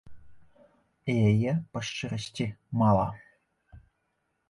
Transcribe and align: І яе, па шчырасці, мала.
І 1.13 1.15
яе, 1.31 1.53
па 1.77 1.85
шчырасці, 1.91 2.45
мала. 2.83 3.07